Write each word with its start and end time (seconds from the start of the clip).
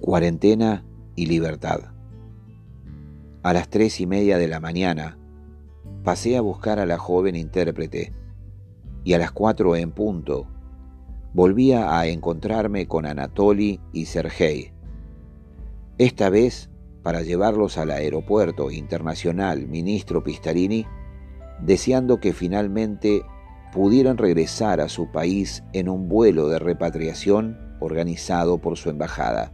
Cuarentena 0.00 0.84
y 1.16 1.26
libertad. 1.26 1.80
A 3.42 3.52
las 3.52 3.68
tres 3.68 4.00
y 4.00 4.06
media 4.06 4.38
de 4.38 4.48
la 4.48 4.60
mañana 4.60 5.18
pasé 6.02 6.36
a 6.36 6.40
buscar 6.40 6.78
a 6.78 6.86
la 6.86 6.98
joven 6.98 7.36
intérprete 7.36 8.12
y 9.04 9.14
a 9.14 9.18
las 9.18 9.32
cuatro 9.32 9.76
en 9.76 9.90
punto 9.90 10.46
volvía 11.32 11.98
a 11.98 12.06
encontrarme 12.06 12.86
con 12.86 13.06
Anatoly 13.06 13.80
y 13.92 14.06
Sergei. 14.06 14.72
Esta 15.98 16.30
vez 16.30 16.70
para 17.02 17.22
llevarlos 17.22 17.76
al 17.76 17.90
aeropuerto 17.90 18.70
internacional 18.70 19.66
ministro 19.66 20.24
Pistarini, 20.24 20.86
deseando 21.60 22.18
que 22.18 22.32
finalmente 22.32 23.22
pudieran 23.74 24.18
regresar 24.18 24.80
a 24.80 24.88
su 24.88 25.10
país 25.10 25.64
en 25.72 25.88
un 25.88 26.08
vuelo 26.08 26.48
de 26.48 26.60
repatriación 26.60 27.58
organizado 27.80 28.58
por 28.58 28.76
su 28.76 28.88
embajada. 28.88 29.50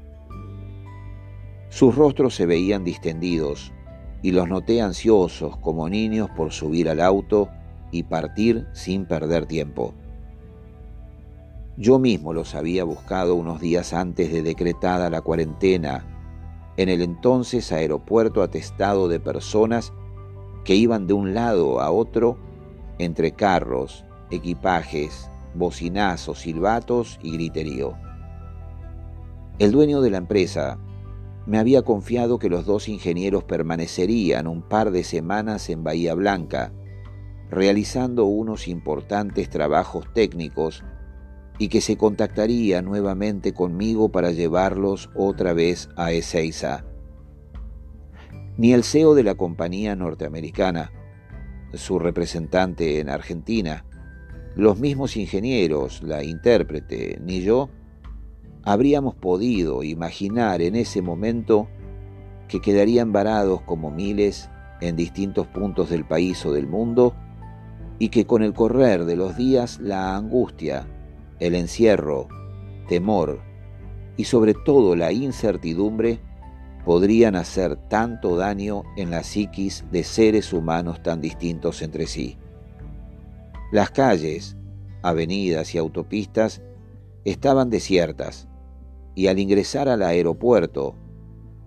Sus 1.71 1.95
rostros 1.95 2.35
se 2.35 2.45
veían 2.45 2.85
distendidos 2.85 3.73
y 4.21 4.33
los 4.33 4.47
noté 4.47 4.83
ansiosos 4.83 5.57
como 5.57 5.89
niños 5.89 6.29
por 6.37 6.53
subir 6.53 6.91
al 6.91 7.01
auto 7.01 7.49
y 7.91 8.03
partir 8.03 8.67
sin 8.75 9.07
perder 9.07 9.47
tiempo. 9.47 9.95
Yo 11.79 11.99
mismo 11.99 12.35
los 12.35 12.55
había 12.55 12.85
buscado 12.85 13.35
unos 13.35 13.59
días 13.59 13.95
antes 13.95 14.31
de 14.31 14.43
decretada 14.43 15.09
la 15.09 15.23
cuarentena 15.23 16.05
en 16.77 16.91
el 16.91 17.01
entonces 17.01 17.73
aeropuerto 17.73 18.43
atestado 18.43 19.09
de 19.09 19.19
personas 19.19 19.95
que 20.65 20.75
iban 20.75 21.07
de 21.07 21.15
un 21.15 21.33
lado 21.33 21.81
a 21.81 21.91
otro 21.91 22.37
entre 22.99 23.33
carros, 23.33 24.05
equipajes, 24.31 25.31
bocinazos, 25.55 26.41
silbatos 26.41 27.19
y 27.23 27.33
griterío. 27.33 27.97
El 29.59 29.73
dueño 29.73 30.01
de 30.01 30.11
la 30.11 30.19
empresa 30.19 30.79
me 31.47 31.59
había 31.59 31.83
confiado 31.83 32.39
que 32.39 32.49
los 32.49 32.65
dos 32.65 32.89
ingenieros 32.89 33.45
permanecerían 33.45 34.47
un 34.47 34.63
par 34.63 34.91
de 34.91 35.05
semanas 35.05 35.69
en 35.69 35.83
Bahía 35.83 36.15
Blanca, 36.15 36.73
realizando 37.51 38.27
unos 38.27 38.69
importantes 38.69 39.51
trabajos 39.51 40.07
técnicos 40.15 40.85
y 41.59 41.69
que 41.69 41.81
se 41.81 41.97
contactaría 41.97 42.81
nuevamente 42.81 43.53
conmigo 43.53 44.11
para 44.11 44.31
llevarlos 44.31 45.11
otra 45.15 45.53
vez 45.53 45.89
a 45.97 46.13
Ezeiza. 46.13 46.85
Ni 48.57 48.73
el 48.73 48.85
CEO 48.85 49.15
de 49.15 49.25
la 49.25 49.35
compañía 49.35 49.97
norteamericana, 49.97 50.93
su 51.75 51.99
representante 51.99 53.01
en 53.01 53.09
Argentina, 53.09 53.85
los 54.57 54.79
mismos 54.79 55.17
ingenieros, 55.17 56.03
la 56.03 56.25
intérprete, 56.25 57.21
ni 57.25 57.41
yo, 57.43 57.71
habríamos 58.63 59.15
podido 59.15 59.83
imaginar 59.83 60.61
en 60.63 60.77
ese 60.77 61.03
momento 61.03 61.69
que 62.49 62.61
quedarían 62.61 63.13
varados 63.13 63.63
como 63.63 63.91
miles 63.91 64.51
en 64.81 64.97
distintos 64.97 65.47
puntos 65.47 65.91
del 65.91 66.05
país 66.05 66.45
o 66.45 66.53
del 66.53 66.67
mundo 66.67 67.15
y 67.99 68.09
que 68.09 68.27
con 68.27 68.43
el 68.43 68.55
correr 68.55 69.05
de 69.05 69.17
los 69.17 69.37
días 69.37 69.79
la 69.79 70.17
angustia 70.17 70.87
el 71.39 71.55
encierro, 71.55 72.29
temor 72.89 73.41
y 74.17 74.25
sobre 74.25 74.55
todo 74.55 74.95
la 74.95 75.13
incertidumbre 75.13 76.21
podrían 76.85 77.37
hacer 77.37 77.77
tanto 77.89 78.37
daño 78.37 78.83
en 78.97 79.11
la 79.11 79.23
psiquis 79.23 79.85
de 79.91 80.05
seres 80.05 80.53
humanos 80.53 81.03
tan 81.03 81.21
distintos 81.21 81.83
entre 81.83 82.07
sí. 82.07 82.37
Las 83.71 83.91
calles, 83.91 84.57
avenidas 85.03 85.75
y 85.75 85.79
autopistas 85.79 86.61
estaban 87.25 87.71
desiertas 87.71 88.49
y 89.15 89.29
al 89.29 89.39
ingresar 89.39 89.89
al 89.89 90.03
aeropuerto, 90.03 90.97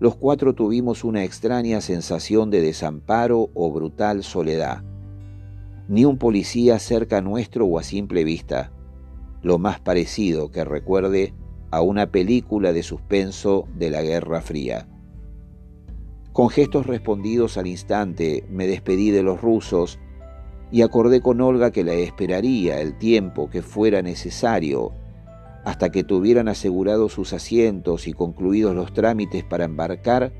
los 0.00 0.16
cuatro 0.16 0.54
tuvimos 0.54 1.04
una 1.04 1.24
extraña 1.24 1.80
sensación 1.80 2.50
de 2.50 2.60
desamparo 2.60 3.50
o 3.54 3.72
brutal 3.72 4.22
soledad. 4.22 4.82
Ni 5.88 6.04
un 6.04 6.18
policía 6.18 6.78
cerca 6.78 7.22
nuestro 7.22 7.66
o 7.66 7.78
a 7.78 7.82
simple 7.82 8.24
vista, 8.24 8.72
lo 9.42 9.58
más 9.58 9.80
parecido 9.80 10.50
que 10.50 10.64
recuerde 10.64 11.32
a 11.70 11.80
una 11.80 12.10
película 12.10 12.72
de 12.72 12.82
suspenso 12.82 13.66
de 13.76 13.90
la 13.90 14.02
Guerra 14.02 14.40
Fría. 14.40 14.88
Con 16.32 16.50
gestos 16.50 16.86
respondidos 16.86 17.56
al 17.56 17.66
instante 17.66 18.44
me 18.50 18.66
despedí 18.66 19.10
de 19.10 19.22
los 19.22 19.40
rusos 19.40 20.00
y 20.74 20.82
acordé 20.82 21.20
con 21.20 21.40
Olga 21.40 21.70
que 21.70 21.84
la 21.84 21.92
esperaría 21.92 22.80
el 22.80 22.98
tiempo 22.98 23.48
que 23.48 23.62
fuera 23.62 24.02
necesario 24.02 24.90
hasta 25.64 25.90
que 25.90 26.02
tuvieran 26.02 26.48
asegurados 26.48 27.12
sus 27.12 27.32
asientos 27.32 28.08
y 28.08 28.12
concluidos 28.12 28.74
los 28.74 28.92
trámites 28.92 29.44
para 29.44 29.66
embarcar 29.66 30.32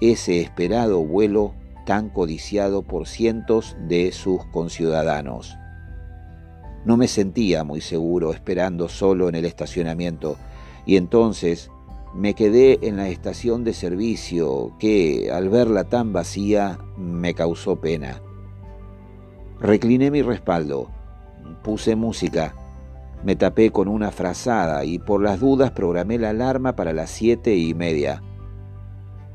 ese 0.00 0.40
esperado 0.40 1.04
vuelo 1.04 1.54
tan 1.86 2.08
codiciado 2.08 2.82
por 2.82 3.08
cientos 3.08 3.76
de 3.88 4.12
sus 4.12 4.44
conciudadanos. 4.52 5.56
No 6.84 6.96
me 6.96 7.08
sentía 7.08 7.64
muy 7.64 7.80
seguro 7.80 8.32
esperando 8.32 8.88
solo 8.88 9.28
en 9.28 9.34
el 9.34 9.44
estacionamiento 9.44 10.36
y 10.86 10.94
entonces 10.96 11.68
me 12.14 12.34
quedé 12.34 12.78
en 12.82 12.96
la 12.96 13.08
estación 13.08 13.64
de 13.64 13.72
servicio 13.72 14.76
que, 14.78 15.32
al 15.32 15.48
verla 15.48 15.82
tan 15.82 16.12
vacía, 16.12 16.78
me 16.96 17.34
causó 17.34 17.80
pena. 17.80 18.22
Recliné 19.64 20.10
mi 20.10 20.20
respaldo, 20.20 20.90
puse 21.62 21.96
música, 21.96 22.54
me 23.24 23.34
tapé 23.34 23.70
con 23.70 23.88
una 23.88 24.10
frazada 24.10 24.84
y 24.84 24.98
por 24.98 25.22
las 25.22 25.40
dudas 25.40 25.70
programé 25.70 26.18
la 26.18 26.28
alarma 26.28 26.76
para 26.76 26.92
las 26.92 27.08
siete 27.08 27.56
y 27.56 27.72
media. 27.72 28.22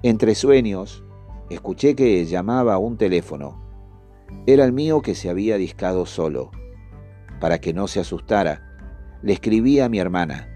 Entre 0.03 0.35
sueños, 0.35 1.03
escuché 1.49 1.95
que 1.95 2.23
llamaba 2.25 2.75
a 2.75 2.77
un 2.77 2.95
teléfono. 2.95 3.59
Era 4.45 4.65
el 4.65 4.71
mío 4.71 5.01
que 5.01 5.15
se 5.15 5.31
había 5.31 5.57
discado 5.57 6.05
solo 6.05 6.51
para 7.41 7.59
que 7.59 7.73
no 7.73 7.87
se 7.87 7.99
asustara, 7.99 9.17
le 9.23 9.33
escribí 9.33 9.79
a 9.79 9.89
mi 9.89 9.97
hermana. 9.97 10.47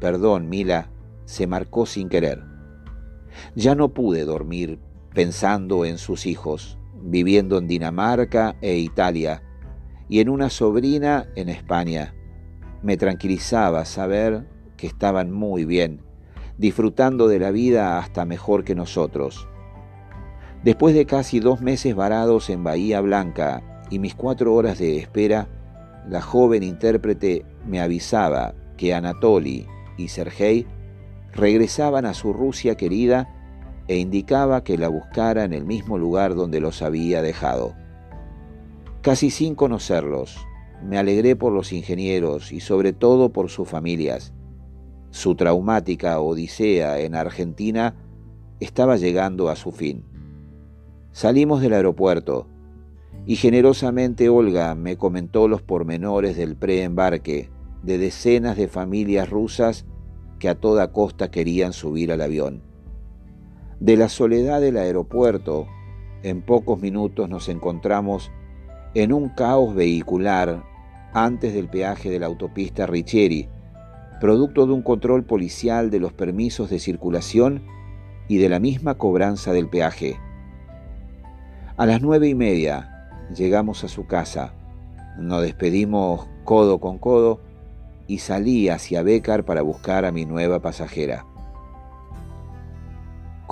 Perdón, 0.00 0.48
Mila, 0.48 0.90
se 1.26 1.46
marcó 1.46 1.84
sin 1.84 2.08
querer. 2.08 2.42
Ya 3.54 3.74
no 3.74 3.92
pude 3.92 4.24
dormir 4.24 4.80
pensando 5.12 5.84
en 5.84 5.98
sus 5.98 6.24
hijos, 6.24 6.78
viviendo 7.02 7.58
en 7.58 7.66
Dinamarca 7.66 8.56
e 8.60 8.76
Italia, 8.76 9.42
y 10.08 10.20
en 10.20 10.28
una 10.28 10.50
sobrina 10.50 11.26
en 11.36 11.48
España. 11.48 12.14
Me 12.82 12.96
tranquilizaba 12.96 13.84
saber 13.84 14.46
que 14.76 14.86
estaban 14.86 15.30
muy 15.30 15.64
bien, 15.64 16.00
disfrutando 16.58 17.28
de 17.28 17.38
la 17.38 17.50
vida 17.50 17.98
hasta 17.98 18.24
mejor 18.24 18.64
que 18.64 18.74
nosotros. 18.74 19.48
Después 20.64 20.94
de 20.94 21.06
casi 21.06 21.40
dos 21.40 21.60
meses 21.60 21.94
varados 21.94 22.50
en 22.50 22.62
Bahía 22.62 23.00
Blanca 23.00 23.62
y 23.90 23.98
mis 23.98 24.14
cuatro 24.14 24.54
horas 24.54 24.78
de 24.78 24.98
espera, 24.98 25.48
la 26.08 26.20
joven 26.20 26.62
intérprete 26.62 27.44
me 27.66 27.80
avisaba 27.80 28.54
que 28.76 28.94
Anatoly 28.94 29.66
y 29.96 30.08
Sergei 30.08 30.66
regresaban 31.32 32.06
a 32.06 32.14
su 32.14 32.32
Rusia 32.32 32.76
querida 32.76 33.41
e 33.88 33.98
indicaba 33.98 34.64
que 34.64 34.78
la 34.78 34.88
buscara 34.88 35.44
en 35.44 35.52
el 35.52 35.64
mismo 35.64 35.98
lugar 35.98 36.34
donde 36.34 36.60
los 36.60 36.82
había 36.82 37.22
dejado. 37.22 37.74
Casi 39.02 39.30
sin 39.30 39.54
conocerlos, 39.54 40.36
me 40.82 40.98
alegré 40.98 41.36
por 41.36 41.52
los 41.52 41.72
ingenieros 41.72 42.52
y 42.52 42.60
sobre 42.60 42.92
todo 42.92 43.32
por 43.32 43.50
sus 43.50 43.68
familias. 43.68 44.32
Su 45.10 45.34
traumática 45.34 46.20
odisea 46.20 47.00
en 47.00 47.14
Argentina 47.14 47.94
estaba 48.60 48.96
llegando 48.96 49.48
a 49.48 49.56
su 49.56 49.72
fin. 49.72 50.04
Salimos 51.12 51.60
del 51.60 51.74
aeropuerto 51.74 52.46
y 53.26 53.36
generosamente 53.36 54.28
Olga 54.28 54.74
me 54.74 54.96
comentó 54.96 55.48
los 55.48 55.62
pormenores 55.62 56.36
del 56.36 56.56
preembarque 56.56 57.50
de 57.82 57.98
decenas 57.98 58.56
de 58.56 58.68
familias 58.68 59.28
rusas 59.28 59.84
que 60.38 60.48
a 60.48 60.54
toda 60.54 60.92
costa 60.92 61.30
querían 61.30 61.72
subir 61.72 62.12
al 62.12 62.20
avión. 62.20 62.71
De 63.82 63.96
la 63.96 64.08
soledad 64.08 64.60
del 64.60 64.76
aeropuerto, 64.76 65.66
en 66.22 66.40
pocos 66.40 66.80
minutos 66.80 67.28
nos 67.28 67.48
encontramos 67.48 68.30
en 68.94 69.12
un 69.12 69.28
caos 69.30 69.74
vehicular 69.74 70.62
antes 71.12 71.52
del 71.52 71.68
peaje 71.68 72.08
de 72.08 72.20
la 72.20 72.26
autopista 72.26 72.86
Richieri, 72.86 73.48
producto 74.20 74.68
de 74.68 74.72
un 74.72 74.82
control 74.82 75.24
policial 75.24 75.90
de 75.90 75.98
los 75.98 76.12
permisos 76.12 76.70
de 76.70 76.78
circulación 76.78 77.64
y 78.28 78.38
de 78.38 78.48
la 78.48 78.60
misma 78.60 78.98
cobranza 78.98 79.52
del 79.52 79.68
peaje. 79.68 80.16
A 81.76 81.84
las 81.84 82.00
nueve 82.00 82.28
y 82.28 82.36
media, 82.36 83.10
llegamos 83.36 83.82
a 83.82 83.88
su 83.88 84.06
casa, 84.06 84.54
nos 85.18 85.42
despedimos 85.42 86.28
codo 86.44 86.78
con 86.78 86.98
codo 86.98 87.40
y 88.06 88.18
salí 88.18 88.68
hacia 88.68 89.02
Becar 89.02 89.44
para 89.44 89.62
buscar 89.62 90.04
a 90.04 90.12
mi 90.12 90.24
nueva 90.24 90.60
pasajera. 90.60 91.26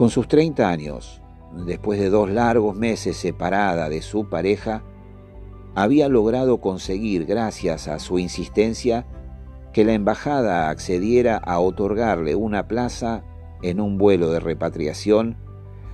Con 0.01 0.09
sus 0.09 0.29
30 0.29 0.67
años, 0.67 1.21
después 1.67 2.01
de 2.01 2.09
dos 2.09 2.31
largos 2.31 2.75
meses 2.75 3.19
separada 3.19 3.91
de 3.91 4.01
su 4.01 4.31
pareja, 4.31 4.83
había 5.75 6.09
logrado 6.09 6.63
conseguir, 6.63 7.27
gracias 7.27 7.87
a 7.87 7.99
su 7.99 8.19
insistencia, 8.19 9.07
que 9.75 9.85
la 9.85 9.93
embajada 9.93 10.71
accediera 10.71 11.37
a 11.37 11.61
otorgarle 11.61 12.35
una 12.35 12.67
plaza 12.67 13.25
en 13.61 13.79
un 13.79 13.99
vuelo 13.99 14.31
de 14.31 14.41
repatriación 14.41 15.37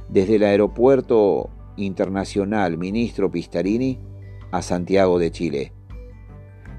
desde 0.09 0.37
el 0.37 0.45
aeropuerto 0.45 1.51
internacional 1.77 2.79
Ministro 2.79 3.33
Pistarini 3.33 3.99
a 4.53 4.63
Santiago 4.63 5.19
de 5.19 5.33
Chile. 5.33 5.73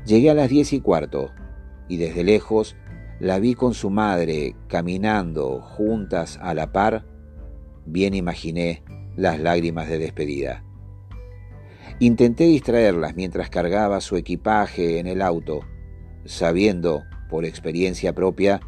Llegué 0.05 0.29
a 0.29 0.33
las 0.33 0.47
diez 0.47 0.71
y 0.71 0.79
cuarto 0.79 1.31
y 1.89 1.97
desde 1.97 2.23
lejos 2.23 2.77
la 3.19 3.39
vi 3.39 3.53
con 3.53 3.73
su 3.73 3.89
madre 3.89 4.55
caminando 4.67 5.59
juntas 5.61 6.39
a 6.41 6.53
la 6.53 6.71
par. 6.71 7.16
Bien 7.89 8.13
imaginé 8.13 8.83
las 9.15 9.39
lágrimas 9.39 9.87
de 9.87 9.97
despedida. 9.97 10.61
Intenté 11.99 12.43
distraerlas 12.43 13.15
mientras 13.15 13.49
cargaba 13.49 14.01
su 14.01 14.17
equipaje 14.17 14.99
en 14.99 15.07
el 15.07 15.21
auto, 15.21 15.61
sabiendo, 16.25 17.03
por 17.29 17.45
experiencia 17.45 18.13
propia, 18.13 18.59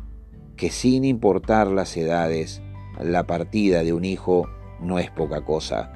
que 0.56 0.70
sin 0.70 1.04
importar 1.04 1.68
las 1.68 1.98
edades, 1.98 2.62
la 2.98 3.28
partida 3.28 3.84
de 3.84 3.92
un 3.92 4.06
hijo 4.06 4.48
no 4.80 5.00
es 5.00 5.12
poca 5.12 5.44
cosa. 5.44 5.92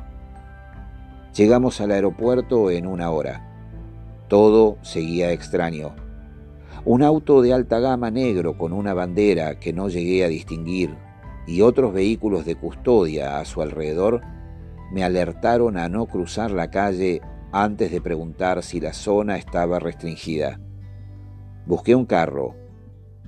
Llegamos 1.33 1.79
al 1.79 1.91
aeropuerto 1.91 2.71
en 2.71 2.85
una 2.85 3.09
hora. 3.09 3.49
Todo 4.27 4.77
seguía 4.81 5.31
extraño. 5.31 5.95
Un 6.83 7.03
auto 7.03 7.41
de 7.41 7.53
alta 7.53 7.79
gama 7.79 8.11
negro 8.11 8.57
con 8.57 8.73
una 8.73 8.93
bandera 8.93 9.61
que 9.61 9.71
no 9.71 9.87
llegué 9.87 10.25
a 10.25 10.27
distinguir 10.27 10.93
y 11.45 11.61
otros 11.61 11.93
vehículos 11.93 12.45
de 12.45 12.55
custodia 12.55 13.39
a 13.39 13.45
su 13.45 13.61
alrededor 13.61 14.21
me 14.91 15.03
alertaron 15.03 15.77
a 15.77 15.89
no 15.89 16.05
cruzar 16.05 16.51
la 16.51 16.69
calle 16.69 17.21
antes 17.51 17.91
de 17.91 18.01
preguntar 18.01 18.63
si 18.63 18.79
la 18.79 18.93
zona 18.93 19.37
estaba 19.37 19.79
restringida. 19.79 20.59
Busqué 21.65 21.95
un 21.95 22.05
carro, 22.05 22.55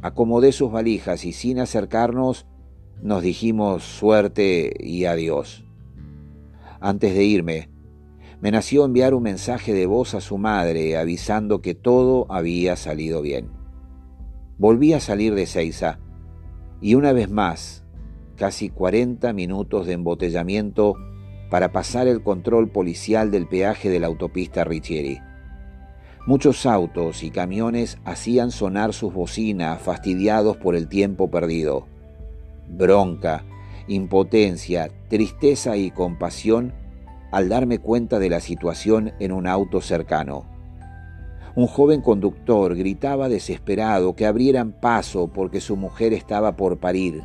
acomodé 0.01 0.51
sus 0.51 0.71
valijas 0.71 1.25
y 1.25 1.33
sin 1.33 1.59
acercarnos 1.59 2.45
nos 3.01 3.21
dijimos 3.21 3.83
suerte 3.83 4.73
y 4.79 5.05
adiós. 5.05 5.65
Antes 6.79 7.15
de 7.15 7.23
irme, 7.23 7.69
me 8.41 8.51
nació 8.51 8.85
enviar 8.85 9.13
un 9.13 9.23
mensaje 9.23 9.73
de 9.73 9.85
voz 9.85 10.13
a 10.13 10.21
su 10.21 10.37
madre 10.37 10.97
avisando 10.97 11.61
que 11.61 11.73
todo 11.73 12.25
había 12.29 12.75
salido 12.75 13.21
bien. 13.21 13.49
Volví 14.57 14.93
a 14.93 14.99
salir 14.99 15.33
de 15.35 15.45
Seiza 15.45 15.99
y 16.81 16.95
una 16.95 17.13
vez 17.13 17.29
más, 17.29 17.84
casi 18.35 18.69
40 18.69 19.33
minutos 19.33 19.87
de 19.87 19.93
embotellamiento 19.93 20.95
para 21.49 21.71
pasar 21.71 22.07
el 22.07 22.21
control 22.21 22.69
policial 22.69 23.31
del 23.31 23.47
peaje 23.47 23.89
de 23.89 23.99
la 23.99 24.07
autopista 24.07 24.63
Richieri. 24.63 25.19
Muchos 26.25 26.65
autos 26.65 27.23
y 27.23 27.29
camiones 27.29 27.99
hacían 28.03 28.51
sonar 28.51 28.93
sus 28.93 29.13
bocinas 29.13 29.79
fastidiados 29.79 30.57
por 30.57 30.75
el 30.75 30.87
tiempo 30.87 31.29
perdido. 31.29 31.85
Bronca, 32.67 33.43
impotencia, 33.87 34.89
tristeza 35.07 35.77
y 35.77 35.91
compasión 35.91 36.73
al 37.31 37.47
darme 37.47 37.79
cuenta 37.79 38.17
de 38.17 38.29
la 38.29 38.39
situación 38.39 39.13
en 39.19 39.31
un 39.31 39.45
auto 39.45 39.81
cercano. 39.81 40.45
Un 41.55 41.67
joven 41.67 42.01
conductor 42.01 42.75
gritaba 42.75 43.29
desesperado 43.29 44.15
que 44.15 44.25
abrieran 44.25 44.73
paso 44.73 45.27
porque 45.27 45.61
su 45.61 45.77
mujer 45.77 46.11
estaba 46.11 46.55
por 46.55 46.79
parir 46.79 47.23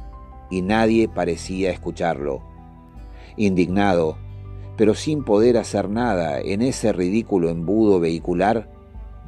y 0.50 0.62
nadie 0.62 1.08
parecía 1.08 1.70
escucharlo. 1.70 2.42
Indignado, 3.36 4.18
pero 4.76 4.94
sin 4.94 5.24
poder 5.24 5.56
hacer 5.56 5.88
nada 5.88 6.40
en 6.40 6.62
ese 6.62 6.92
ridículo 6.92 7.50
embudo 7.50 8.00
vehicular, 8.00 8.70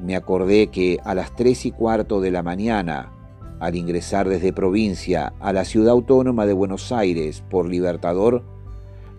me 0.01 0.17
acordé 0.17 0.69
que 0.69 0.99
a 1.05 1.15
las 1.15 1.35
tres 1.37 1.65
y 1.67 1.71
cuarto 1.71 2.21
de 2.21 2.31
la 2.31 2.43
mañana, 2.43 3.13
al 3.61 3.77
ingresar 3.77 4.29
desde 4.29 4.53
provincia 4.53 5.33
a 5.39 5.53
la 5.53 5.65
ciudad 5.65 5.93
autónoma 5.93 6.47
de 6.47 6.53
Buenos 6.53 6.91
Aires 6.91 7.45
por 7.49 7.69
Libertador, 7.69 8.43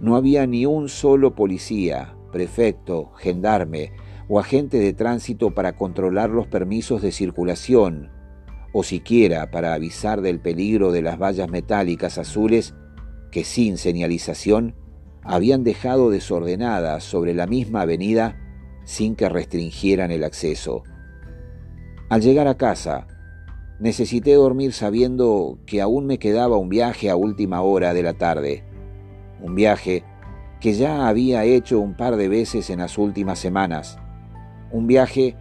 no 0.02 0.18
había 0.18 0.46
ni 0.46 0.66
un 0.66 0.90
solo 0.90 1.36
policía, 1.36 2.16
prefecto, 2.32 3.12
gendarme 3.16 3.94
o 4.28 4.40
agente 4.40 4.80
de 4.80 4.94
tránsito 4.94 5.52
para 5.52 5.78
controlar 5.78 6.30
los 6.30 6.48
permisos 6.48 7.02
de 7.02 7.12
circulación, 7.12 8.10
o 8.74 8.84
siquiera 8.84 9.52
para 9.52 9.74
avisar 9.74 10.22
del 10.22 10.42
peligro 10.42 10.92
de 10.92 11.02
las 11.02 11.18
vallas 11.18 11.50
metálicas 11.50 12.18
azules 12.18 12.76
que 13.32 13.46
sin 13.46 13.78
señalización 13.78 14.76
habían 15.22 15.64
dejado 15.64 16.10
desordenadas 16.10 17.04
sobre 17.04 17.34
la 17.34 17.48
misma 17.48 17.82
avenida 17.82 18.38
sin 18.84 19.16
que 19.16 19.30
restringieran 19.30 20.12
el 20.12 20.26
acceso. 20.26 20.84
Al 22.10 22.22
llegar 22.22 22.48
a 22.48 22.58
casa, 22.58 23.08
necesité 23.80 24.34
dormir 24.34 24.74
sabiendo 24.74 25.60
que 25.66 25.82
aún 25.82 26.06
me 26.06 26.20
quedaba 26.20 26.58
un 26.58 26.68
viaje 26.68 27.10
a 27.10 27.16
última 27.16 27.62
hora 27.62 27.94
de 27.94 28.04
la 28.04 28.14
tarde 28.14 28.66
un 29.44 29.56
viaje 29.56 30.04
que 30.62 30.74
ya 30.74 31.08
había 31.08 31.44
hecho 31.44 31.80
un 31.80 31.96
par 31.96 32.16
de 32.16 32.30
veces 32.30 32.70
en 32.70 32.80
las 32.80 32.98
últimas 32.98 33.38
semanas, 33.38 34.00
un 34.72 34.88
viaje 34.88 35.36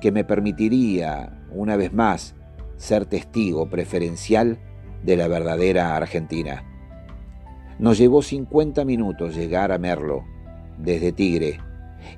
que 0.00 0.10
me 0.10 0.24
permitiría, 0.24 1.40
una 1.52 1.76
vez 1.76 1.92
más, 1.92 2.34
ser 2.84 3.06
testigo 3.06 3.70
preferencial 3.70 4.58
de 5.02 5.16
la 5.16 5.26
verdadera 5.26 5.96
Argentina. 5.96 6.64
Nos 7.78 7.96
llevó 7.96 8.22
50 8.22 8.84
minutos 8.84 9.34
llegar 9.34 9.72
a 9.72 9.78
Merlo, 9.78 10.24
desde 10.78 11.10
Tigre, 11.10 11.60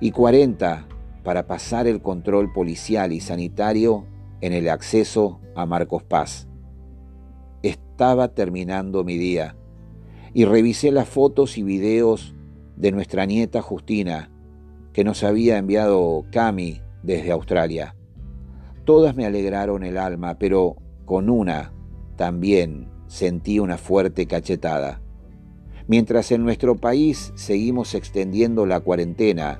y 0.00 0.10
40 0.10 0.88
para 1.22 1.46
pasar 1.46 1.86
el 1.86 2.02
control 2.02 2.52
policial 2.52 3.12
y 3.12 3.20
sanitario 3.20 4.06
en 4.40 4.52
el 4.52 4.68
acceso 4.68 5.40
a 5.54 5.66
Marcos 5.66 6.02
Paz. 6.02 6.48
Estaba 7.62 8.28
terminando 8.34 9.04
mi 9.04 9.16
día 9.16 9.56
y 10.34 10.44
revisé 10.44 10.90
las 10.90 11.08
fotos 11.08 11.58
y 11.58 11.62
videos 11.62 12.34
de 12.76 12.90
nuestra 12.90 13.24
nieta 13.24 13.62
Justina, 13.62 14.30
que 14.92 15.04
nos 15.04 15.22
había 15.22 15.58
enviado 15.58 16.24
Cami 16.30 16.80
desde 17.02 17.30
Australia. 17.30 17.95
Todas 18.86 19.16
me 19.16 19.26
alegraron 19.26 19.82
el 19.82 19.98
alma, 19.98 20.38
pero 20.38 20.76
con 21.04 21.28
una 21.28 21.72
también 22.14 22.88
sentí 23.08 23.58
una 23.58 23.78
fuerte 23.78 24.26
cachetada. 24.26 25.00
Mientras 25.88 26.30
en 26.30 26.44
nuestro 26.44 26.76
país 26.76 27.32
seguimos 27.34 27.96
extendiendo 27.96 28.64
la 28.64 28.78
cuarentena, 28.78 29.58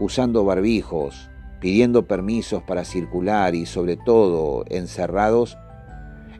usando 0.00 0.44
barbijos, 0.44 1.30
pidiendo 1.60 2.08
permisos 2.08 2.64
para 2.64 2.84
circular 2.84 3.54
y 3.54 3.64
sobre 3.64 3.96
todo 3.96 4.64
encerrados, 4.68 5.56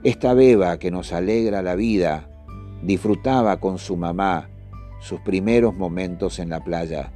esta 0.02 0.34
beba 0.34 0.76
que 0.80 0.90
nos 0.90 1.12
alegra 1.12 1.62
la 1.62 1.76
vida 1.76 2.28
disfrutaba 2.82 3.60
con 3.60 3.78
su 3.78 3.96
mamá 3.96 4.50
sus 5.00 5.20
primeros 5.20 5.72
momentos 5.76 6.40
en 6.40 6.48
la 6.48 6.64
playa. 6.64 7.12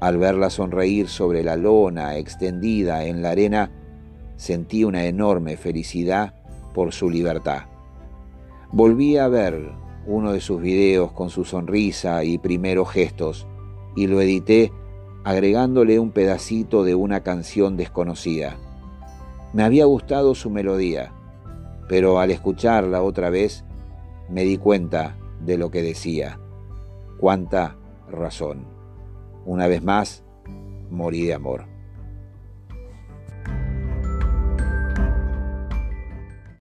Al 0.00 0.16
verla 0.16 0.48
sonreír 0.48 1.08
sobre 1.08 1.42
la 1.42 1.56
lona 1.56 2.16
extendida 2.16 3.04
en 3.04 3.20
la 3.20 3.30
arena, 3.30 3.70
sentí 4.36 4.84
una 4.84 5.04
enorme 5.04 5.56
felicidad 5.56 6.34
por 6.74 6.92
su 6.92 7.10
libertad. 7.10 7.62
Volví 8.72 9.16
a 9.16 9.28
ver 9.28 9.70
uno 10.06 10.32
de 10.32 10.40
sus 10.40 10.60
videos 10.60 11.12
con 11.12 11.30
su 11.30 11.44
sonrisa 11.44 12.22
y 12.24 12.38
primeros 12.38 12.90
gestos 12.90 13.46
y 13.96 14.06
lo 14.06 14.20
edité 14.20 14.72
agregándole 15.24 15.98
un 15.98 16.12
pedacito 16.12 16.84
de 16.84 16.94
una 16.94 17.20
canción 17.20 17.76
desconocida. 17.76 18.56
Me 19.52 19.64
había 19.64 19.86
gustado 19.86 20.34
su 20.34 20.50
melodía, 20.50 21.12
pero 21.88 22.20
al 22.20 22.30
escucharla 22.30 23.02
otra 23.02 23.30
vez 23.30 23.64
me 24.28 24.42
di 24.44 24.58
cuenta 24.58 25.16
de 25.40 25.58
lo 25.58 25.70
que 25.70 25.82
decía. 25.82 26.38
Cuánta 27.18 27.76
razón. 28.08 28.66
Una 29.44 29.66
vez 29.66 29.82
más, 29.82 30.22
morí 30.90 31.24
de 31.24 31.34
amor. 31.34 31.75